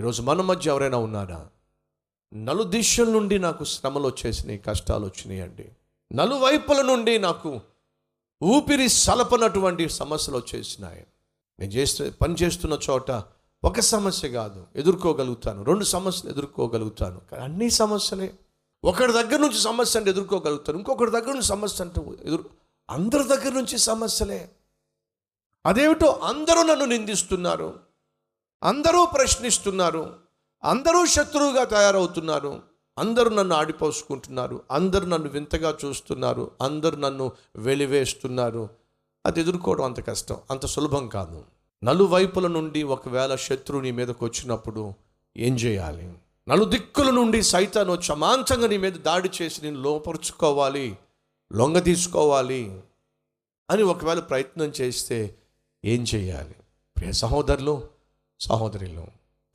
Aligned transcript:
ఈరోజు 0.00 0.22
మన 0.22 0.40
మధ్య 0.40 0.70
ఎవరైనా 0.70 0.98
ఉన్నారా? 0.98 1.48
నలుదిశల 2.34 3.04
నుండి 3.04 3.38
నాకు 3.38 3.64
శ్రమలు 3.64 4.06
వచ్చేసినాయి 4.06 4.58
కష్టాలు 4.58 5.04
వచ్చినాయి 5.04 5.40
అండి. 5.40 5.68
నలువైపుల 6.14 6.82
నుండి 6.82 7.18
నాకు 7.18 7.60
ఊపిరి 8.42 8.88
సలపనటువంటి 8.88 9.88
సమస్యలు 9.88 10.36
వచ్చేసినాయి. 10.36 11.06
నేను 11.60 11.72
చేస్తే 11.72 12.10
పని 12.10 12.34
చేస్తున్న 12.34 12.78
చోట 12.90 13.10
ఒక 13.64 13.80
సమస్య 13.80 14.28
కాదు 14.28 14.66
ఎదుర్కోగలుగుతాను. 14.76 15.62
రెండు 15.62 15.84
సమస్యలు 15.84 16.32
ఎదుర్కోగలుగుతాను. 16.32 17.20
కానీ 17.30 17.42
అన్ని 17.42 17.70
సమస్యలే. 17.70 18.34
ఒకరి 18.84 19.12
దగ్గర 19.12 19.36
నుంచి 19.36 19.58
సమస్య 19.58 19.98
అంటే 19.98 20.10
ఎదుర్కోగలుగుతాను. 20.10 20.78
ఇంకొకరి 20.78 21.10
దగ్గర 21.10 21.32
నుంచి 21.32 21.42
సమస్య 21.42 21.84
అంటే 21.84 22.02
ఎదురు 22.24 22.50
అందరి 22.90 23.24
దగ్గర 23.24 23.52
నుంచి 23.52 23.78
సమస్యలే. 23.78 24.50
అదేమిటో 25.66 26.06
అందరూ 26.06 26.62
నన్ను 26.62 26.84
నిందిస్తున్నారు. 26.84 27.87
అందరూ 28.62 29.06
ప్రశ్నిస్తున్నారు 29.06 30.14
అందరూ 30.64 31.06
శత్రువుగా 31.06 31.64
తయారవుతున్నారు 31.64 32.62
అందరూ 32.98 33.30
నన్ను 33.30 33.54
ఆడిపోసుకుంటున్నారు 33.54 34.62
అందరూ 34.70 35.06
నన్ను 35.06 35.28
వింతగా 35.28 35.74
చూస్తున్నారు 35.84 36.50
అందరూ 36.62 36.96
నన్ను 36.96 37.32
వెలివేస్తున్నారు. 37.56 38.68
అది 39.26 39.40
ఎదుర్కోవడం 39.40 39.84
అంత 39.84 40.06
కష్టం 40.06 40.36
అంత 40.50 40.66
సులభం 40.66 41.08
కాదు. 41.08 41.44
నలువైపుల 41.84 42.46
నుండి 42.46 42.82
ఒకవేళ 42.82 43.34
శత్రువు 43.34 43.82
నీ 43.82 43.90
మీదకి 43.90 44.24
వచ్చినప్పుడు 44.24 44.92
ఏం 45.36 45.54
చేయాలి? 45.56 46.12
నలుదిక్కుల 46.48 47.10
నుండి 47.10 47.42
సైతాను 47.42 47.92
చమాంచంగా 47.92 48.66
నీ 48.66 48.76
మీద 48.76 48.92
దాడి 48.92 49.30
చేసి 49.42 49.62
నేను 49.62 49.82
లోపరుచుకోవాలి 49.82 50.98
లొంగ 51.52 51.78
తీసుకోవాలి 51.78 52.82
అని 53.70 53.82
ఒకవేళ 53.82 54.20
ప్రయత్నం 54.20 54.72
చేస్తే 54.80 55.38
ఏం 55.84 56.02
చేయాలి? 56.02 56.54
ప్రియ 56.96 57.12
సహోదరులు 57.12 57.97
సహోదరులు 58.40 59.06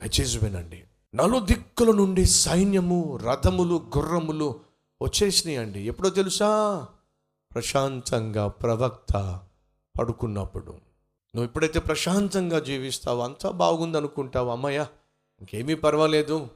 దయచేసి 0.01 0.37
వినండి. 0.37 0.83
నలుదిక్కుల 1.15 1.95
నుండి 1.95 2.25
సైన్యము 2.25 3.17
రథములు 3.17 3.91
గుర్రములు 3.97 4.59
వచ్చేసినాయి 5.01 5.57
అండి 5.57 5.79
ఎప్పుడో 5.79 6.09
తెలుసా? 6.09 6.85
ప్రశాంతంగా 7.53 8.47
ప్రవక్త 8.47 9.41
పడుకున్నప్పుడు. 9.99 10.71
నువ్వు 10.71 11.43
ఎప్పుడైతే 11.43 11.79
ప్రశాంతంగా 11.79 12.59
జీవిస్తావో 12.59 13.23
అంతా 13.23 13.49
బాగుంది 13.49 13.97
అనుకుంటావు 13.97 14.49
అమ్మయ్య. 14.49 14.87
ఇంకేమీ 15.39 15.75
పర్వాలేదు. 15.75 16.47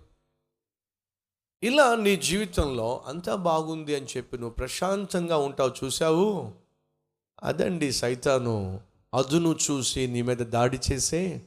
ఇలా 1.63 1.95
నీ 1.95 2.15
జీవితంలో 2.15 3.03
అంతా 3.07 3.35
బాగుంది 3.35 3.95
అని 3.95 4.05
చెప్పి 4.17 4.37
నువ్వు 4.37 4.53
ప్రశాంతంగా 4.53 5.37
ఉంటావు 5.37 5.85
చూసావు 5.85 6.51
అదండి 7.43 7.91
సైతాను 7.91 8.81
అదును 9.13 9.55
చూసి 9.71 10.07
నీ 10.07 10.21
మీద 10.21 10.37
దాడి 10.37 10.79
చేసే 10.91 11.41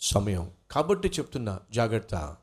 సమయం. 0.00 0.50
కాబట్టి 0.70 1.08
చెప్తున్నా 1.08 1.60
జాగ్రత్త. 1.72 2.36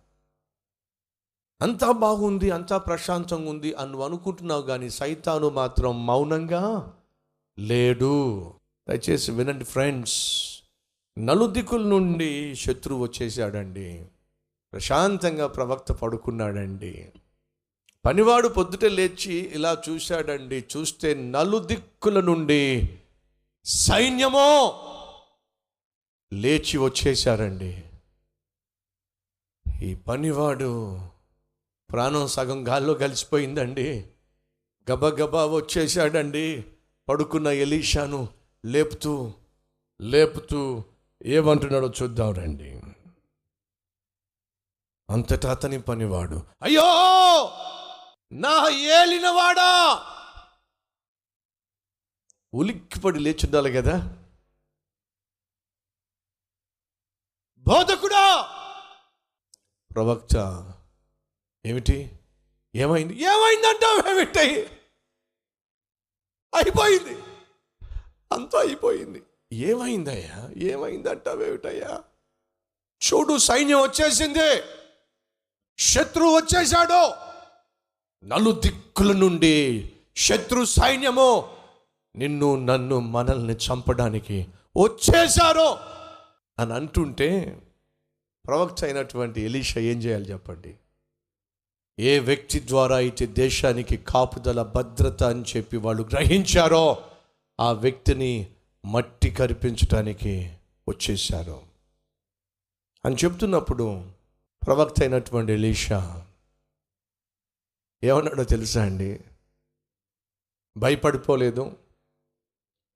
అంతా 1.61 1.91
బాగుంది 1.91 2.51
అంతా 2.51 2.77
ప్రశాంతంగా 2.77 3.49
ఉంది 3.49 3.73
అని 3.73 4.03
అనుకుంటున్నావు 4.03 4.61
కానీ 4.61 4.89
సైతాను 4.89 5.49
మాత్రం 5.49 6.05
మౌనంగా 6.05 6.93
లేడు. 7.59 8.53
దయచేసి 8.89 9.31
వినండి 9.31 9.65
ఫ్రెండ్స్ 9.65 10.47
నలుదిక్కుల 11.19 11.81
నుండి 11.81 12.55
శత్రువు 12.55 13.03
వచ్చేసాడండి 13.03 14.05
ప్రశాంతంగా 14.73 15.47
ప్రవక్త 15.47 15.91
పడుకున్నాడండి. 15.91 17.11
పనివాడు 18.05 18.47
పొద్దుట 18.47 18.85
లేచి 18.85 19.33
ఇలా 19.33 19.81
చూశాడండి 19.89 20.65
చూస్తే 20.77 21.13
నలుదిక్కుల 21.13 22.19
నుండి 22.19 22.97
సైన్యమో 23.65 24.79
లేచి 26.33 26.77
వచ్చేశారండి. 26.77 27.83
ఈ 29.81 29.95
పనివాడు 29.95 31.01
ప్రాణం 31.91 32.27
సగం 32.27 32.67
గాల్లో 32.67 32.93
కలిసిపోయిందండి. 32.93 34.09
గబగబా 34.91 35.45
వచ్చేసాడండి 35.45 36.65
పడుకున్న 37.09 37.47
ఎలీషాను 37.47 38.27
లేపుతూ 38.65 39.33
లేపుతూ 40.01 40.83
ఏమంటున్నాడో 41.25 41.93
చూద్దాం 42.03 42.33
రండి. 42.33 42.81
అంతటా 45.09 45.51
అతని 45.51 45.81
పనివాడు 45.81 46.43
అయ్యో! 46.61 46.85
నా 48.31 48.69
ఏలినవాడా? 48.69 50.01
ఉలిక్కిపడి 52.53 53.19
లేచుండాలి 53.19 53.71
కదా. 53.73 54.16
బోధకుడా! 57.67 58.47
ప్రవక్త 59.95 60.35
ఏమిటి? 61.65 62.19
ఏమైంది? 62.75 63.23
ఏమైందంటావు 63.23 64.09
ఏమిటి? 64.09 64.69
అయిపోయింది. 66.55 67.23
అంతా 68.31 68.59
అయిపోయింది. 68.59 69.23
ఏమైందయ్యా? 69.53 70.49
ఏమైందంటావేమిటయ్యా 70.57 72.03
చూడు 73.01 73.37
సైన్యం 73.37 73.81
వచ్చేసింది. 73.81 74.63
శత్రువు 75.79 76.35
వచ్చేశాడు. 76.35 77.13
నలు 78.25 78.51
దిక్కుల 78.51 79.11
నుండి 79.11 79.91
శత్రు 80.17 80.65
సైన్యము 80.65 81.57
నిన్ను 82.15 82.65
నన్ను 82.65 82.99
మనల్ని 82.99 83.53
చంపడానికి 83.53 84.47
వచ్చేశారు. 84.77 85.96
అని 86.59 86.73
అంటుంటే 86.73 87.61
ప్రవక్త 88.47 88.83
అయినటువంటి 88.83 89.41
ఎలీషా 89.41 89.81
ఏం 89.81 89.97
చేయాలి 89.97 90.31
చెప్పండి? 90.31 90.75
ఏ 91.99 92.19
వ్యక్తి 92.19 92.67
ద్వారా 92.67 92.95
అయితే 92.95 93.25
దేశానికి 93.25 93.97
కాపుదల 93.97 94.63
భద్రత 94.63 95.23
అని 95.23 95.43
చెప్పి 95.57 95.77
వాళ్ళు 95.77 96.03
గ్రహించారో 96.03 97.11
ఆ 97.59 97.71
వ్యక్తిని 97.71 98.53
మట్టి 98.85 99.29
కరిపించటానికి 99.29 100.57
వచ్చేశారు. 100.89 101.61
అని 103.05 103.15
చెప్తున్నప్పుడు 103.15 104.11
ప్రవక్త 104.65 105.01
అయినటువంటి 105.01 105.53
ఎలీషా 105.53 106.27
ఏమన్నాడో 108.03 108.43
తెలుసా 108.43 108.85
అండి? 108.85 109.19
భయపడిపోలేదు 110.77 111.77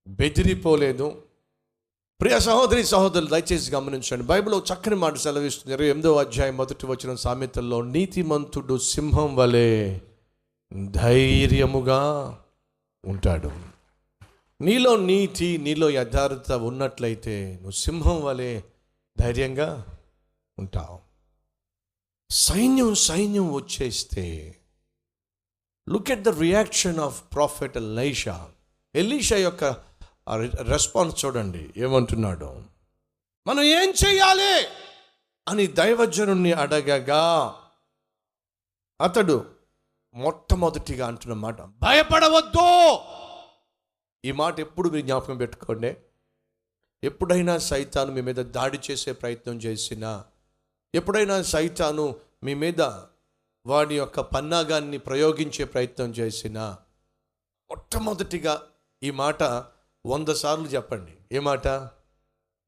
బెదిరిపోలేదు 0.07 1.23
ప్రియ 2.21 2.39
సహోదరి 2.39 2.83
సహోదరులు 2.83 3.29
దయచేసి 3.29 3.71
గమనించండి. 3.71 4.23
బైబిల్లో 4.23 4.63
చక్కని 4.73 4.95
మాట 4.95 5.15
సెలవిస్తుంది. 5.15 5.73
ఇరవై 5.73 5.87
ఎనిమిదవ 5.87 6.19
అధ్యాయం 6.19 6.57
మొదటి 6.57 6.85
వచ్చిన 6.85 7.15
సామెతల్లో 7.15 7.81
నీతిమంతుడు 7.81 8.77
సింహం 8.77 9.35
వలె 9.35 9.99
ధైర్యముగా 10.85 11.99
ఉంటాడు. 13.05 13.51
నీలో 14.61 14.95
నీతి 14.95 15.57
నీలో 15.57 15.89
యథార్థత 15.89 16.51
ఉన్నట్లయితే 16.51 17.53
నువ్వు 17.53 17.71
సింహం 17.71 18.21
వలె 18.23 18.61
ధైర్యంగా 19.19 19.85
ఉంటావు. 20.59 20.99
సైన్యం 22.31 22.95
సైన్యం 22.95 23.53
వచ్చేస్తే 23.53 24.55
look 25.89 26.11
at 26.11 26.21
the 26.21 26.29
reaction 26.29 26.99
of 26.99 27.23
prophet 27.33 27.77
లైషా 27.77 28.49
Elisha 28.95 29.37
యొక్క 29.37 29.90
రెస్పాన్స్ 30.71 31.25
చూడండి 31.25 31.73
ఏమంటున్నాడు? 31.77 32.49
మనం 33.45 33.63
ఏం 33.79 33.89
చేయాలి 34.01 34.53
అని 35.47 35.67
దైవజనుణ్ణి 35.67 36.51
అడగగా 36.53 37.23
అతడు 38.99 39.37
మొట్టమొదటిగా 40.15 41.07
అంటున్న 41.07 41.33
మాట 41.33 41.61
భయపడవద్దు! 41.61 42.69
ఈ 44.23 44.31
మాట 44.31 44.55
ఎప్పుడు 44.59 44.89
మీరు 44.89 45.05
జ్ఞాపకం 45.05 45.37
పెట్టుకోండి. 45.37 45.91
ఎప్పుడైనా 47.03 47.57
సైతాను 47.57 48.11
మీ 48.11 48.21
మీద 48.21 48.39
దాడి 48.57 48.79
చేసే 48.91 49.11
ప్రయత్నం 49.11 49.55
చేసినా 49.57 50.11
ఎప్పుడైనా 50.93 51.41
సైతాను 51.41 52.05
మీ 52.43 52.53
మీద 52.53 52.81
వాడి 53.65 53.95
యొక్క 53.97 54.19
పన్నాగాన్ని 54.19 54.97
ప్రయోగించే 54.97 55.63
ప్రయత్నం 55.65 56.09
చేసినా 56.11 56.65
మొట్టమొదటిగా 57.69 58.53
ఈ 59.01 59.11
మాట 59.11 59.43
వంద 60.05 60.29
సార్లు 60.29 60.67
చెప్పండి. 60.67 61.17
ఏ 61.31 61.39
మాట? 61.39 61.67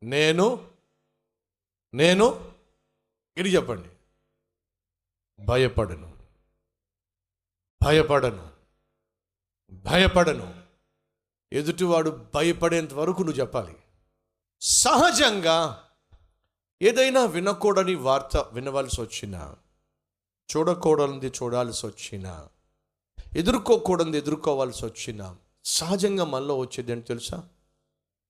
నేను 0.03 0.71
నేను 1.94 2.53
ఇది 3.38 3.50
చెప్పండి. 3.50 3.89
భయపడను. 5.45 6.18
భయపడను. 7.83 8.51
భయపడను. 9.71 10.63
ఎదుటివాడు 11.53 12.27
భయపడేంత 12.35 12.94
వరకు 12.94 13.24
నువ్వు 13.24 13.39
చెప్పాలి. 13.39 13.77
సహజంగా 14.62 15.89
ఏదైనా 16.81 17.25
వినకూడని 17.25 17.95
వార్త 17.95 18.38
వినవలసి 18.38 19.01
వచ్చినా 19.01 19.56
చూడకూడనిది 20.56 21.27
చూడాల్సి 21.27 21.88
వచ్చినా 21.88 22.50
ఎదుర్కోకూడనిది 23.38 24.18
ఎదుర్కోవాల్సి 24.18 24.86
వచ్చినా 24.86 25.38
సహజంగా 25.65 26.25
మనలో 26.25 26.57
వచ్చేది 26.57 26.92
ఏంటి 26.92 27.07
తెలుసా? 27.07 27.50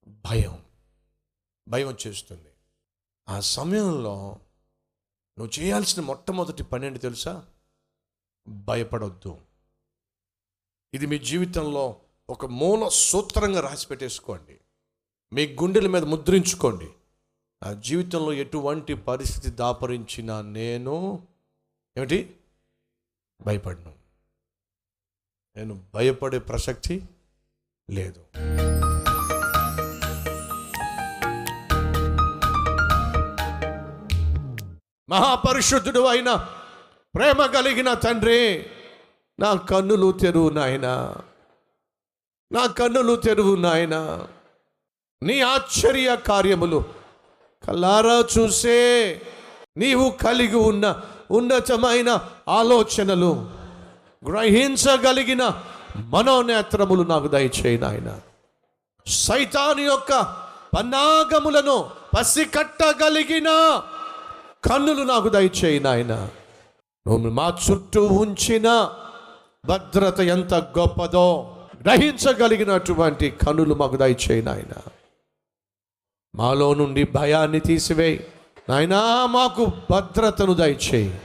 భయం. 0.08 0.66
భయం 1.68 1.88
వచ్చేస్తుంది. 1.88 2.50
ఆ 3.30 3.40
సమయంలో 3.40 4.40
నువ్వు 5.40 5.60
చేయాల్సిన 5.60 6.04
మొట్టమొదటి 6.04 6.64
పని 6.64 6.86
ఏంటి 6.86 7.00
తెలుసా? 7.00 7.46
భయపడొద్దు. 8.48 9.42
ఇది 10.94 11.06
మీ 11.06 11.20
జీవితంలో 11.20 12.02
ఒక 12.30 12.46
మూల 12.46 12.88
సూత్రంగా 12.88 13.62
రాసి 13.62 13.88
పెట్టేసుకోండి 13.88 14.60
మీ 15.34 15.48
గుండెల 15.48 15.88
మీద 15.88 16.04
ముద్రించుకోండి. 16.04 16.94
నా 17.64 17.74
జీవితంలో 17.74 18.34
ఎటువంటి 18.34 18.94
పరిస్థితి 18.94 19.56
దాపరించినా 19.56 20.42
నేను 20.42 21.28
ఏమిటి? 21.98 22.40
భయపడను. 23.42 23.96
నేను 25.56 25.88
భయపడే 25.94 26.40
ప్రసక్తి 26.40 27.10
లేదు. 27.90 28.26
మహాపరిశుద్ధుడు 35.10 36.00
అయిన 36.00 36.36
ప్రేమ 37.16 37.46
కలిగిన 37.46 37.94
తండ్రి 37.94 38.66
నా 39.40 39.54
కన్నులు 39.54 40.12
తెరువు 40.12 40.50
నాయన. 40.50 41.16
నా 42.52 42.66
కన్నులు 42.66 43.16
తెరువు 43.16 43.56
నాయన. 43.56 44.28
నీ 45.24 45.42
ఆశ్చర్య 45.42 46.18
కార్యములు 46.28 46.84
కల్లారా 47.68 48.24
చూసే 48.38 49.22
నీవు 49.78 50.10
కలిగి 50.10 50.56
ఉన్న 50.56 51.02
ఉన్నతమైన 51.32 52.30
ఆలోచనలు 52.48 53.52
గ్రహించగలిగిన 54.28 55.64
మనోనేత్రములు 55.96 57.04
నాకు 57.04 57.28
దయచేయి 57.28 57.80
నాయన. 57.80 58.20
సైతాను 59.08 59.82
యొక్క 59.82 60.38
పన్నాగములను 60.78 61.90
పసికట్టగలిగిన 62.18 63.82
కన్నులు 64.66 65.04
నాకు 65.04 65.30
దయచేయి 65.30 65.80
నాయన. 65.80 66.30
నువ్వు 67.08 67.30
మా 67.30 67.58
చుట్టూ 67.72 68.06
ఉంచిన 68.06 68.90
భద్రత 69.66 70.20
ఎంత 70.20 70.54
గొప్పదో 70.54 71.56
గ్రహించగలిగినటువంటి 71.84 73.30
కన్నులు 73.30 73.76
మాకు 73.76 73.96
దయచేయి 73.96 74.42
నాయన. 74.42 74.90
మాలో 76.36 76.74
నుండి 76.74 77.04
భయాన్ని 77.04 77.60
తీసివేయి. 77.60 78.28
నాయనా 78.70 79.26
మాకు 79.26 79.66
భద్రతను 79.66 80.54
దయచేయి. 80.54 81.22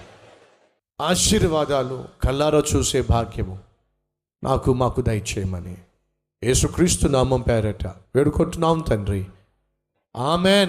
ఆశీర్వాదాలు 1.00 2.04
కల్లారో 2.24 2.60
చూసే 2.60 3.00
భాగ్యము. 3.00 3.67
నాకు 4.44 4.72
మాకు 4.72 5.00
దయచేయమని. 5.00 5.76
యేసుక్రీస్తు 6.44 7.08
నామం 7.08 7.40
పేరట 7.40 7.86
వేడుకుంటున్నాం 7.86 8.80
తండ్రి. 8.80 9.26
ఆమెన్. 10.16 10.66